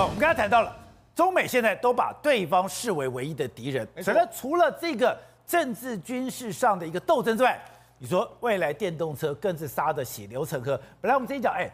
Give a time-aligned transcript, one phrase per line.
[0.00, 0.74] 我们刚才谈到了，
[1.14, 3.86] 中美现在都把对方视为唯一的敌人。
[4.02, 5.14] 除了除了这个
[5.46, 7.60] 政治军事上的一个斗争之外，
[7.98, 10.80] 你说未来电动车更是杀的血流成河。
[10.98, 11.70] 本来我们这一讲，哎，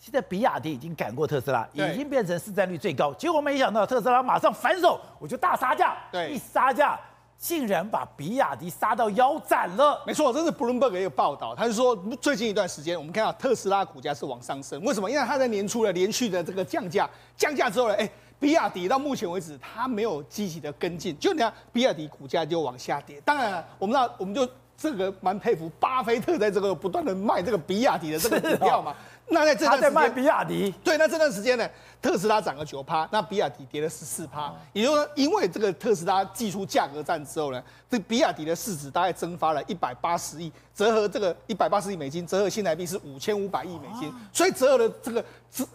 [0.00, 3.14] 现在比亚迪已经赶过特斯拉，已经变成市占率最高。
[3.14, 6.98] 结果没想到特斯拉马上反手，我就大杀价，对，一杀价。
[7.40, 9.98] 竟然把比亚迪杀到腰斩了。
[10.06, 15.10] 没错，这是 Bloomberg 一个报道，他是说最近一段时间，我们看到特斯拉股价是往上升，为什么？
[15.10, 23.18] 因为它在年初的连续的这个降价，降价之后呢，哎，比亚迪到目前为止它没有积极的跟进，就你看比亚迪股价就往下跌。
[23.22, 24.46] 当然，我们知道，我们就
[24.76, 28.94] 这个蛮佩服巴菲特在这个不断的卖这个比亚迪的这个股票嘛。
[29.30, 31.68] 那在这段时间，他在卖比亚迪，对，那这段时间呢，
[32.02, 45.24] 特斯拉涨了九趴，那比亚迪跌了十四趴，也就是说，因为这个特斯拉技出价格战之后呢，这比亚迪的市值大概蒸发了一百八十亿，折合这个一百八十亿美金，折合新台币是五千五百亿美金，所以折合的这个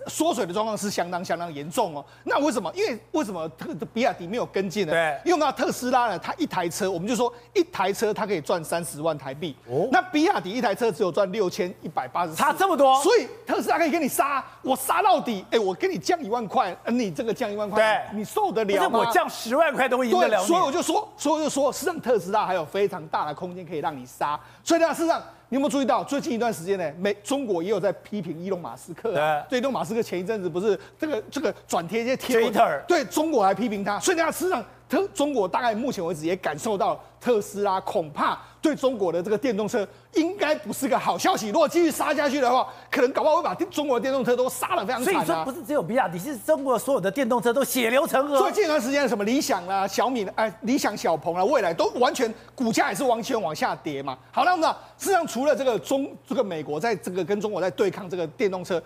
[0.08, 2.06] 缩水的状况是相当相当严重哦。
[2.26, 2.72] 那为什么？
[2.76, 4.92] 因为为什么特比亚迪没有跟进呢？
[4.92, 13.26] 对，因为那特斯拉呢，它一台车，我们就说一台车它可以赚三十万台币，哦，那比亚迪一台车只有赚六千一百八十，差这么多，所以。
[13.46, 19.00] 特斯拉可以跟你杀，我杀到底，哎、欸，我给你降一万块，你这个降一万块，对，你受得了吗？
[19.00, 20.44] 我降十万块都会赢得了。
[20.44, 24.40] 所以我就说，所以我就说，实际上特斯拉还有非常大的空间可以让你杀。
[24.64, 38.38] 所以呢，事实上，你有没有注意到，最近一段时间呢，美中国也有在批评伊隆马斯克、啊，对，伊隆马斯克前一阵子不是这个这个转贴一些贴文，Twitter，对中国来批评他，所以呢，事实上，特中国大概目前为止也感受到特斯拉恐怕。
[38.62, 41.50] 对中国的这个电动车应该不是个好消息。
[41.50, 45.24] 如果继续杀下去的话，可能搞不好会把中国的电动车都杀了非常惨啊。
[45.24, 48.40] 所以说不是只有比亚迪，是中国所有的电动车都血流成河。
[48.40, 54.18] 所以近段时间什么理想啊、小米、哎、理想、小鹏啊，未来都完全股价也是完全往下跌嘛。
[54.32, 58.82] 好，那我们知道，事实上除了这个中这个美国在这个跟中国在对抗这个电动车，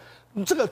[0.45, 0.70] 这个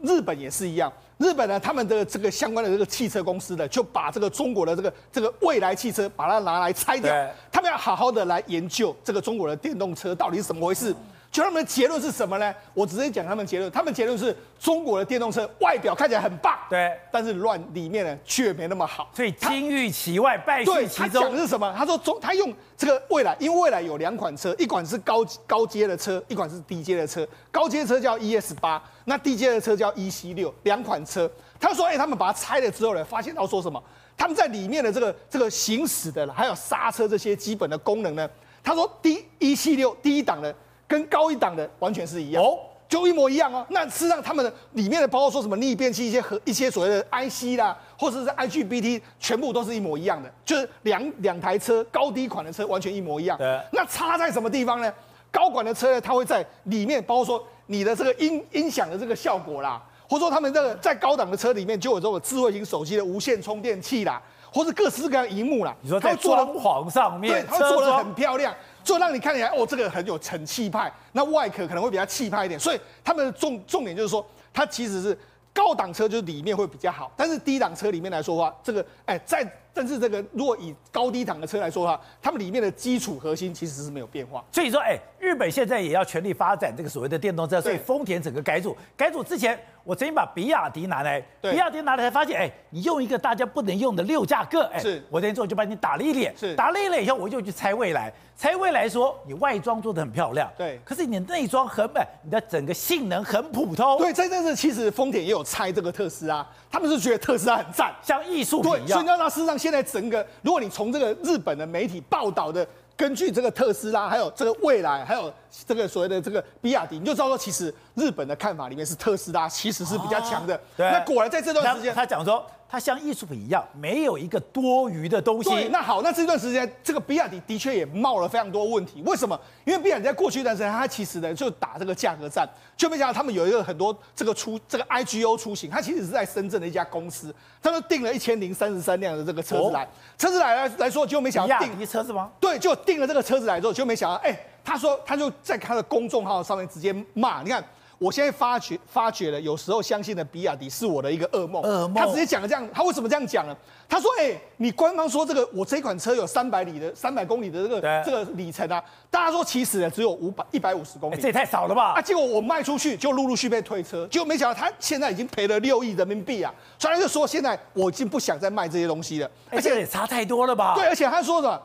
[0.00, 0.90] 日本也是一样。
[1.18, 7.12] 日本呢，他们的这个相关的这个汽车公司呢，就把这个中国的这个这个未来汽车把它拿来拆掉，
[7.50, 10.94] 他们要好好的来研究这个中国的电动车到底是怎么回事。
[11.30, 12.54] 就他们的结论是什么呢？
[12.72, 13.70] 我直接讲他们结论。
[13.70, 19.10] 他们结论是中国的电动车外表看起来很棒，对，但是乱里面呢却没那么好。
[19.14, 21.08] 所以金玉其外，败絮其中。
[21.08, 21.72] 他讲的是什么？
[21.76, 27.28] 他说中他用这个未来，因为未来有两款车，一款是高高阶的车，一款是低阶的车。
[27.50, 31.30] 高阶车叫 ES 八，那低阶的车叫 EC 六，两款车。
[31.60, 33.80] 他说，哎、欸，他们把它拆了之后呢，发现到说什么？
[34.16, 38.28] 他们在里面的这个这个行驶的还有刹车这些基本的功能呢？
[38.64, 40.54] 他说，低 EC 六第一档的。
[40.88, 43.64] 跟高一档的完全是一样哦，就一模一样哦。
[43.68, 53.36] 那事实上，他们的里面的包括说什么逆变器、一些和一些所谓的 IC 啦，或者是 IGBT，全部都是一模一样的，就是两两台车高低款的车完全一模一样。
[53.36, 53.60] 对。
[53.72, 54.92] 那差在什么地方呢？
[55.30, 65.76] 高管的车呢，它会在里面，包括说你的这个音音响的这个效果啦，或者说他们这个在高档的车里面就有这种智慧型手机的无线充电器啦，或者各式各样的荧幕啦。
[65.82, 68.54] 你说在装潢上面，对，它做的很漂亮。
[68.84, 75.18] 就让你看起来哦，这个很有成气派，那外壳可能会比较气派一点，所以他们的重重点就是说，它其实是
[75.52, 79.46] 高档车，就是里面会比较好，但是低档车里面来说的话，这个哎在。
[79.78, 84.44] 但是这个，如果以高低档的车来说的话，它们里面的基础核心其实是没有变化。
[84.50, 95.00] 所以说，哎，日本现在也要全力发展这个所谓的电动车，所以丰田整个改组，改组之前，我曾经把比亚迪拿来，比亚迪拿来才发现，哎，你用一个大家不能用的六架个，哎，是。
[95.08, 96.56] 我这边做就把你打了一脸，是。
[96.56, 103.98] 打了一脸以后，我就去猜未来，拆未来说你外装做的很漂亮，对，可是你内装很美，你的整个性能很普通。
[103.98, 108.88] 对，这这是其实丰田也有拆这个特斯拉，他们是觉得特斯拉很赞，像艺术品一样。
[108.88, 115.32] 所以你知道，事实上现在整个，如果你从这个日本的媒体报道的，根据这个特斯拉，还有这个未来，还有
[115.66, 120.54] 这个所谓的这个比亚迪，你就知道说，其实日本的看法里面是特斯拉其实是比较强的。
[120.54, 122.44] 哦、对，那果然在这段时间，他讲说。
[122.70, 125.48] 它像艺术品一样，没有一个多余的东西。
[125.48, 129.02] 对，那好，那这段时间，这个比亚迪的确也冒了非常多问题。
[129.06, 129.40] 为什么？
[129.64, 132.46] 因为比亚迪在过去一段时间，它其实呢就打这个价格战，
[132.76, 139.88] 就没想到他们有一个很多这个出这个 IGO 出行，它其实是在深圳的一家公司，他们订了一千零三十三辆的这个车子来，哦、
[140.18, 142.30] 车子来来来说就没想到订比亚迪车子吗？
[142.38, 147.64] 对，就订了这个车子来之后，就没想到，哎，他说他就在他的公众号上面直接骂，你看。
[147.98, 151.62] 我现在发觉发觉了，有时候相信的比亚迪是我的一个噩梦。
[151.62, 151.94] 噩梦。
[151.94, 153.56] 他直接讲了这样，他为什么这样讲呢？
[153.88, 158.80] 他说：“哎、欸，你官方说这个我这款车有三百里的三百公里的这个这个里程啊，
[159.10, 161.94] 大家说其实呢只有五百一百五十公里，这也太少了吧？
[161.94, 166.52] 啊，结果我卖出去就陆陆续续被退车，结果没想到他现在已经赔了六亿人民币啊！
[166.78, 170.74] 所以他就说现在我已经不想再卖这些东西了，而且也差太多了吧？
[170.76, 171.60] 对，而且他说什么？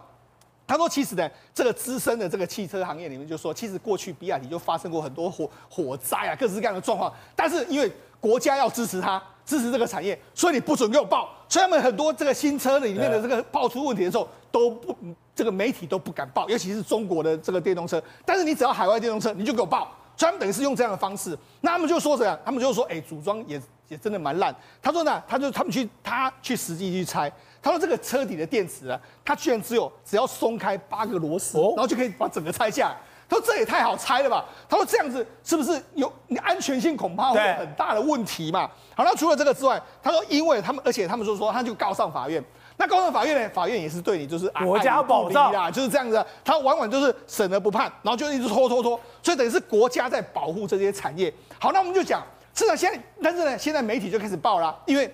[0.65, 7.13] 他说：“其实呢，这个资深的这个汽车行业里面就说，其实过去比亚迪就发生过很多火火灾啊，各式各样的状况。
[7.36, 11.30] 但是因为国家要支持他，支持这个产业，所以你不准给我报。
[11.50, 14.95] 所以他们很多这个新车里面的这个爆出问题的时候，都不
[15.36, 18.01] 这个媒体都不敢报，尤其是中国的这个电动车。
[18.25, 19.92] 但是你只要海外电动车，你就给我报。
[20.15, 23.60] 所以他们等于是用这样的方式，那他们就说这样，他们就说，哎，组装也
[23.94, 24.54] 也真的蛮烂。
[24.81, 27.31] 他说呢，他就他们去他去实际去拆，
[27.62, 32.98] 他说这个车底的电池啊，他居然只有只要松开八个螺丝，然后就可以把整个拆下来。
[33.30, 34.45] 他说这也太好拆了吧？
[34.68, 38.69] 他说这样子是不是有你安全性恐怕会有很大的问题嘛？
[38.95, 42.44] 好，那除了这个之外，他说因为他们，而且他们就说他就告上法院。
[42.75, 43.50] 那高等法院呢？
[43.54, 46.25] 法院也是对你就是国家保障啊，就是这样子。
[46.44, 51.31] 他往往就是审而不判，然后就一直拖拖拖，所以等于是国家在保护这些产业。
[51.60, 55.13] 好，那我们就讲，事实上现在，但是呢，现在媒体就开始报了，因为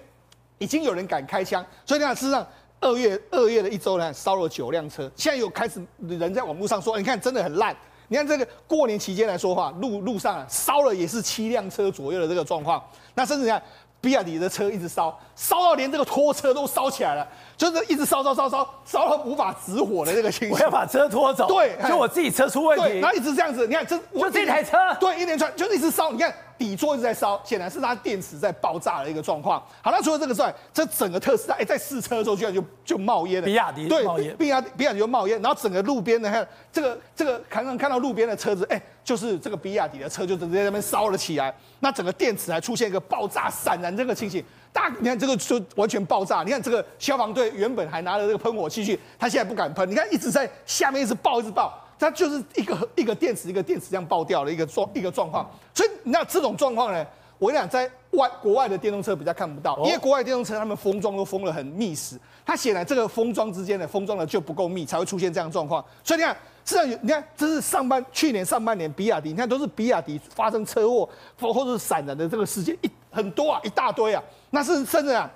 [0.57, 2.45] 已经有人敢开枪，所以你看，事实上
[2.79, 7.75] 二月二月的一周呢，烧了九辆车，现在又开始人在网络上说，你看真的很烂。
[8.07, 12.83] 你看这个过年期间来说话，路路上啊烧了也是七辆车左右的这个状况，
[13.15, 13.61] 那甚至你看。
[14.01, 20.59] 比亚迪的车一直烧，烧到连这个拖车都烧起来了，就是一直烧烧烧烧烧到无法止火的这个情况。
[20.59, 26.33] 我要把车拖走，对，就我自己车出问题，然后一直这样子，你看这就这台车，对，一连串就是一直烧，你看。
[26.59, 29.63] 底座一直在烧，显然是它电池在爆炸的一个状况。
[29.81, 33.45] 好，那除了这个之外，这整个特斯拉哎，在试车的时候居然就就冒烟了。
[33.45, 41.51] 比亚迪对，冒烟，比亚迪比亚迪就冒烟，然后整个路边的看这个这个看看看到路边的车子，哎，就是这个比亚迪的车就直接在那边烧了起来。
[41.79, 46.43] 那整个电池还出现一个爆炸闪燃这个情形，大你看这个就完全爆炸。
[46.43, 49.89] 你看这个消防队原本还拿着这个喷火器去，他现在不敢喷。
[49.89, 51.73] 你看一直在下面一直爆一直爆。
[51.97, 57.05] 它就是一个一个电池一个电池这样爆掉的一个状一个状况，所以那这种状况呢，
[57.39, 65.83] 我跟你讲，在外国外的电动车比较看不到，因为国外电动车他们封装都封得很密实，它显然这个封装之间的封装的就不够密，才会出现这样状况。
[66.03, 71.09] 所以你看，市场有你看，这是上半去年上半年比亚迪，你看都是比亚迪发生车祸
[71.39, 75.31] 或或者是闪燃的这个事件一很多啊，一大堆啊，那是甚至啊。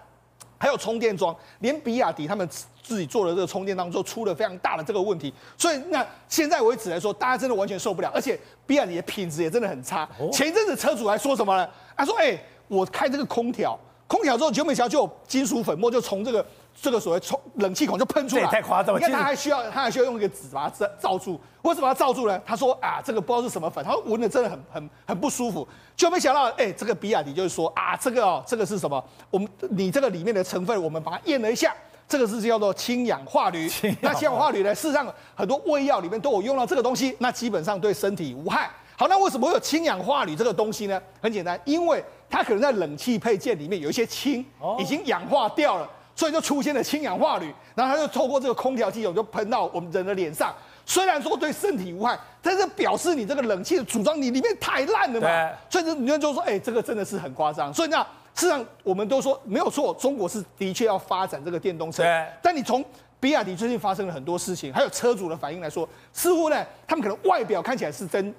[0.63, 2.47] 还有充电桩，连比亚迪他们
[2.81, 10.07] 自己做的这个充电当中出了非常大的这个问题，所以那现在为止来说，大家真的完全受不了，而且比亚迪的品质也真的很差。
[10.31, 11.69] 前一阵子车主还说什么呢？
[11.97, 13.77] 他说：“哎，我开这个空调，
[14.07, 16.45] 空调之后九美桥就有金属粉末就从这个。”
[16.81, 18.99] 这个所谓充冷气孔就喷出来，太夸张了。
[18.99, 21.39] 你看他还需要，他还需要用一个纸把它罩罩住。
[21.61, 22.39] 为什么要罩住呢？
[22.45, 25.65] 他说啊，这个不知道是什么粉，他说闻的真的很很很不舒服。
[25.95, 29.01] 就没想到，哎，这个比亚迪就是说啊，这个哦，这个是什么？
[29.29, 31.73] 我们你这个里面的成分，我们把它验了一下，
[32.05, 33.71] 这个是叫做氢氧化铝。
[34.01, 38.69] 那氢氧化铝呢，事实上很多胃药里面都有用到这个东西，那基本上对身体无害。
[38.97, 41.01] 好，那为什么会有氢氧化铝这个东西呢？
[41.21, 44.45] 很简单，因为它可能在冷气配件里面有一些氢
[44.77, 45.89] 已经氧化掉了。
[46.15, 50.53] 所以就出现了氢氧化铝，然后它就透过这个空调系统就喷到我们人的脸上。
[50.85, 55.27] 虽然说对身体无害，但是表示你这个冷气的组装你里面太烂了嘛。
[55.27, 55.51] 对。
[55.69, 57.73] 所以你们就说，哎，这个真的是很夸张。
[57.73, 58.01] 所以那
[58.35, 62.03] 事实上我们都说没有错，中国是的确要发展这个电动车。
[62.03, 62.27] 对。
[62.41, 62.83] 但你从
[63.19, 68.35] 比亚迪最近发生了很多事情，还有车主的反应来说，似乎呢，他们可能外表看起来是跟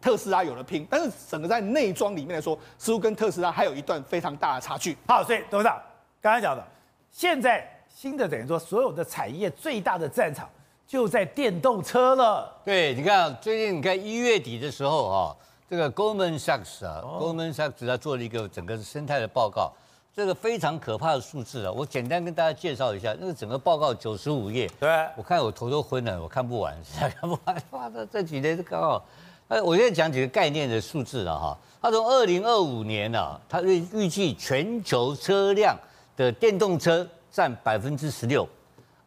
[0.00, 4.96] 特斯拉有了拼，但是整个在内装里面来说，似乎跟特斯拉还有一段非常大的差距。
[5.08, 5.76] 好，所以董事长
[6.22, 6.64] 刚才讲的。
[7.12, 10.48] 现在新的等于说，所有的产业最大的战场
[10.86, 12.50] 就在电动车了。
[12.64, 15.36] 对，你看最近你看一月底的时候啊，
[15.68, 19.72] 这个 Goldman Sachs 啊，Goldman Sachs 他做了一个整个生态的报告，
[20.14, 27.62] 这个非常可怕的数字啊，我简单跟大家介绍一下，那个整个报告九十五页，对，我看我头都昏了，我看不完，实在看不完。
[27.72, 29.04] 哇，这这几年是刚好，
[29.48, 35.76] 哎，我现在讲几个概念的数字了哈，他从二零二五年呢，他预预计全球车辆。
[36.20, 38.46] 的电动车占百分之十六，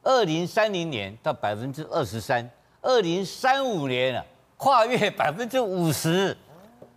[0.01, 2.49] 二零三零年到百分之二十三，
[2.81, 4.25] 二零三五年啊
[4.57, 6.35] 跨越 百分之五十。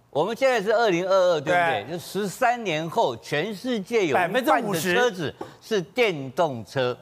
[0.09, 1.93] 我们现在是二零二二，对不对？
[1.93, 6.97] 就十三年后，全世界有百分之五十车子是电动车，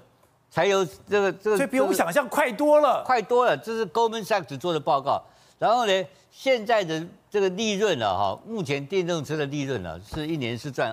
[0.50, 3.56] 才有这个这个，所以比我们想象快多了，快多了。
[3.56, 5.22] 这是 Goldman Sachs 做的报告。
[5.60, 10.92] 然后呢，现在的这个利润呢，哈，目前电动车的利润呢，是一年是赚。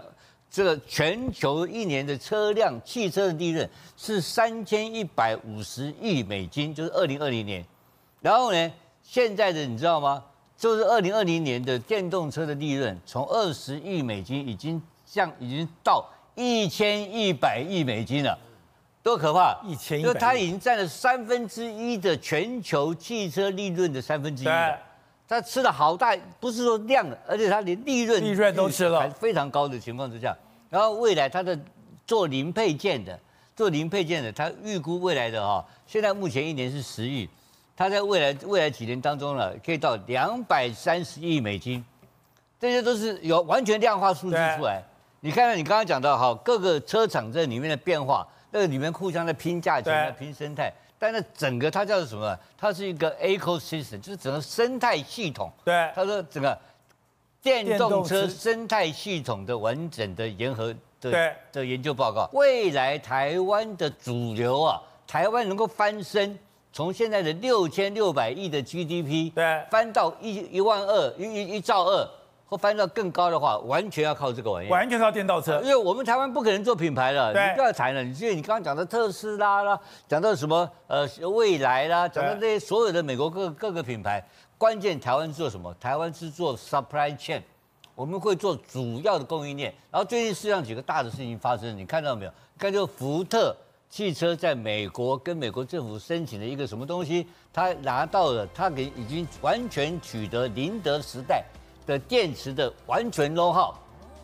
[0.51, 7.65] 这个全球一年的车辆汽车的利润是三千一百五十亿美金，就是二零二零年。
[8.19, 10.21] 然后呢，现在的你知道吗？
[10.57, 16.05] 就是二零二零年的电动车的利润从二十亿美金已经降，已经到
[16.35, 18.37] 一千一百亿美金了，
[19.01, 19.57] 多可怕！
[19.65, 24.77] 一千亿，就它已经占了三分之一的全球汽车利润的三分之一了。
[25.31, 30.35] 它吃了好大，不是说量的，而且他连利润利润都吃了，非常高的情况之下，
[30.69, 31.57] 然后未来他的
[32.05, 33.17] 做零配件的，
[33.55, 37.29] 做零配件的，他预估未来的哈，现在目前一年是十亿，
[37.77, 41.81] 他在未来未来几年当中呢，可以到两百三十亿美金，
[42.59, 44.83] 这些都是有完全量化数据出来。
[45.21, 50.69] 你看看你刚刚讲到哈，各个车厂这里面的变化，那个里面互相在拼价钱、在拼生态，
[51.01, 52.37] 但是整个它叫做什么？
[52.55, 55.51] 它是一个 ecosystem，就是整个生态系统。
[55.65, 56.55] 对，他说整个
[57.41, 66.37] 电动车生态系统的完整的联合的的研究报告，未来台湾的主流啊，台湾能够翻身。
[66.73, 72.07] 从现在的六千六百亿的 GDP，对，翻到一一万二一一一兆二，
[72.51, 78.03] 或翻到更高的话，完全要靠这个玩意，完全靠电动车，因为我们台湾不可能做品牌了，对你不要谈了。
[78.03, 84.21] 你记得你刚刚讲的特斯拉啦，讲到什么呃未来啦，讲到这些所有的美国各各个品牌，
[84.57, 85.73] 关键台湾做什么？
[85.79, 87.41] 台湾是做 supply chain，
[87.95, 89.73] 我们会做主要的供应链。
[89.89, 92.31] 然后最近世界上几个大的事情发生，你看到没有？
[92.57, 93.55] 看就福特。
[93.89, 97.27] 汽车在美国跟美国政府申请了一个什么东西？
[97.51, 101.43] 他拿到了，他给已经完全取得宁德时代
[101.85, 103.73] 的电池的完全 know-how，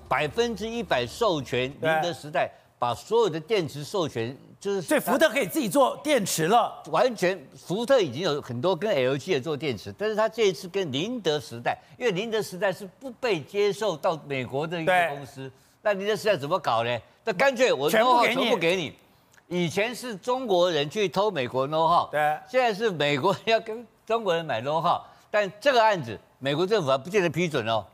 [0.07, 2.49] 百分之一百授权宁德时代
[2.79, 6.81] 把所有的电池授权，就是所以福特可以自己做电池了。
[6.91, 16.97] 完全，福特已经有很多跟 LG 也做电池，但是他这一次跟宁德时代，因为宁德时代是不被接受到美国的一个公司，那宁德时代怎么搞呢？
[17.23, 18.93] 那干脆我全部给你。
[19.49, 27.85] 以前是中国人去偷美国 know-how，对，现在是美国人要跟中国人买 know-how，但这个案子美国政府还不见得批准哦，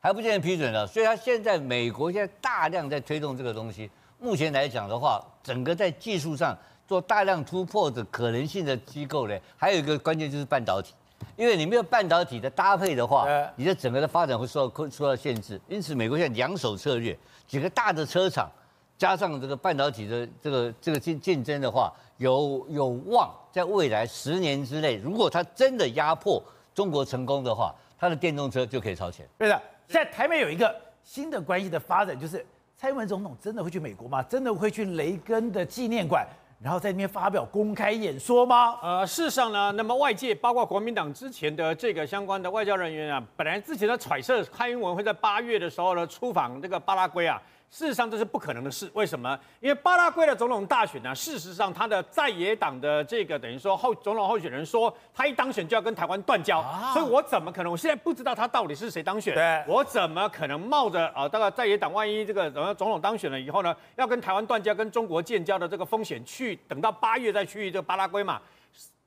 [0.00, 3.90] 还不见得批准了，所以他现在美国现在大量在推动这个东西。
[4.18, 6.56] 目前来讲的话，整个在技术上
[6.88, 10.94] 做大量突破的可能性的机构呢，还有一个关键就是半导体，
[11.36, 15.60] 因为你没有半导体的搭配的话，你的整个的发展会受到受到限制。
[15.68, 18.50] 因此，美国现在两手策略，几个大的车厂。
[18.96, 26.40] 加上这个半导体的这个这个竞竞争的话，有有望在未来十年之内，如果它真的压迫
[26.72, 27.74] 中国成功的话，
[28.04, 29.26] 他的电动车就可以超前。
[29.38, 32.44] 对的，现在台美有一个新的关系的发展，就是
[32.76, 34.22] 蔡英文总统真的会去美国吗？
[34.24, 36.26] 真的会去雷根的纪念馆，
[36.60, 38.78] 然后在那边发表公开演说吗？
[38.82, 47.40] 呃，事实上呢，那么外界包括国民党之前的这个相关的外交人员啊，本来之前的揣测蔡英文会在八月的时候呢出访这个巴拉圭啊。
[47.74, 49.36] 事实上这是不可能的事，为什么？
[49.58, 57.72] 因为巴拉圭的总统大选呢，事实上他的在野党的这个等于说候总统候选人说，他一当选就要跟台湾断交，啊、所以我怎么可能？
[57.72, 68.40] 我现在不知道他到底是谁当选，我怎么可能冒着啊，大概在野党万一这个总统当选了以后呢，要跟台湾断交、跟中国建交的这个风险去等到八月再去这个巴拉圭嘛？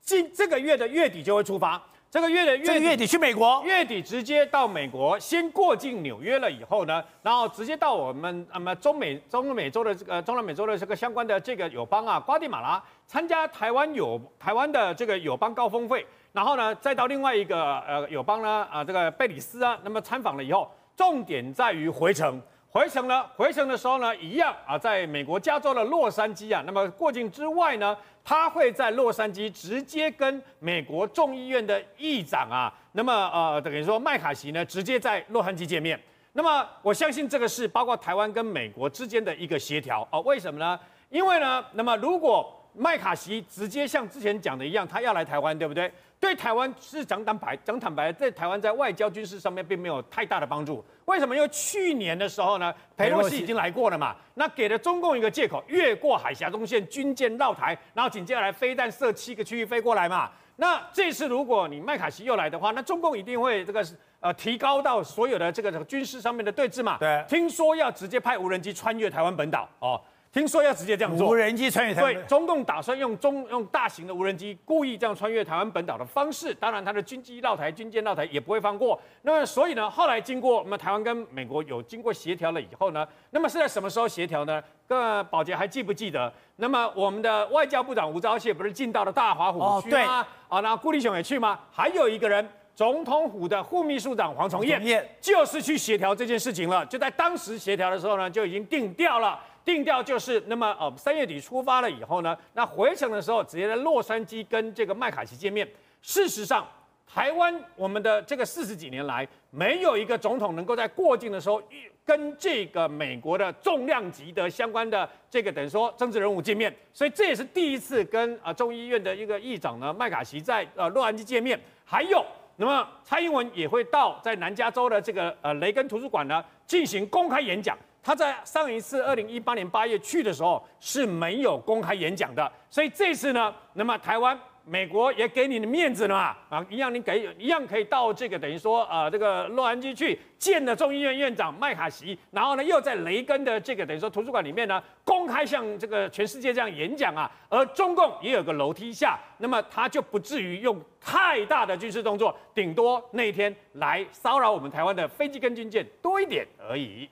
[0.01, 1.81] 今这个月的月底就会出发。
[2.17, 22.41] 这个月的月底，月底去美国，月底直接到美国，先过境纽约了以后呢，然后直接到我们那么中美中美洲的这个中南美洲的这个相关的这个友邦啊，瓜地马拉参加台湾友台湾的这个友邦高峰会，然后呢再到另外一个呃友邦呢啊这个贝里斯啊，那么参访了以后，重点在于回程。
[22.77, 23.25] 回程呢？
[23.35, 26.63] 回程的时候呢，一样啊，在美国加州的洛杉矶啊。
[26.63, 35.99] 那么过境之外呢，他会在洛杉矶直接跟美国众议院的议长啊，那么呃，等于说麦卡锡呢，直接在洛杉矶见面。
[36.33, 40.19] 那么我相信这个是包括台湾跟美国之间的一个协调啊。
[40.19, 40.79] 为什么呢？
[41.09, 45.91] 因为呢，那么如果麦卡锡直接像之前讲的一样，他要来台湾，对不对？
[46.19, 50.83] 对台湾是讲坦白，讲坦白，在台湾在外交军事上面并没有太大的帮助。
[51.05, 51.35] 为什么？
[51.35, 60.31] 因为去年的时候呢，裴洛西已经来过了嘛，那给了中共一个借口，越过海峡中线，军舰绕台，然后紧接着来飞弹射七个区域飞过来嘛。
[60.55, 63.85] 那这次如果你麦卡锡又来的话，那中共一定会这个
[64.19, 66.97] 呃提高到所有的这个军事上面的对峙嘛。
[66.97, 70.01] 对，听说要直接派无人机穿越台湾本岛哦。
[70.31, 72.13] 听说要直接这样做，无人机穿越台湾。
[72.13, 76.53] 对，中共打算用中用大型的无人机，故意这样穿越台湾本岛的方式。
[76.53, 78.99] 当然，它的军机绕台、军舰绕台也不会放过。
[79.23, 84.61] 那么，所以呢，后来经过那么台湾跟美国有经过协调了以后呢，那么是在什么时候协调呢？
[84.87, 86.31] 各宝杰还记不记得？
[86.57, 89.89] 那么我们的外交部长吴钊燮不是进到了大华府去吗？
[89.89, 91.59] 对啊，那顾立雄也去吗？
[91.71, 96.85] 还有一个人，总统府的副秘书长黄崇彦，就是去协调这件事情了。
[96.85, 99.39] 就在当时协调的时候呢，就已经定调了。
[99.67, 105.67] 定调就是，那么呃三月底出发了以后呢，那回程的时候直接在洛杉矶跟这个麦卡锡见面。
[106.01, 106.65] 事实上，
[107.05, 111.61] 台湾我们的这个四十几年来，没有一个总统能够在过境的时候
[112.05, 121.59] 跟这个美国的重量级的相关的这个等于说政治人物见面，所以这也是第一次跟啊众议院的一个议长呢麦卡锡在呃洛杉矶见面。
[121.83, 127.77] 还有，那么蔡英文也会到在南加州的这个呃雷根图书馆呢进行公开演讲。
[128.07, 157.09] 他在上一次二零一八年八月去的时候是没有公开演讲的，所以这次呢，那么台湾美国也给你的面子了嘛，啊，一样你给一样可以到这个等于说呃这个洛杉矶去见了众议院院长麦卡锡，然后呢又在雷根的这个等于说图书馆里面呢公开向这个全世界这样演讲啊，而中共也有个楼梯下，那么他就不至于用太大的军事动作，顶多那一天来骚扰我们台湾的飞机跟军舰多一点而已。